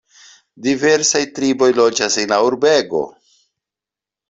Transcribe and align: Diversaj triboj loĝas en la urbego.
Diversaj 0.67 1.21
triboj 1.35 1.69
loĝas 1.81 2.19
en 2.25 2.33
la 2.37 2.41
urbego. 2.49 3.05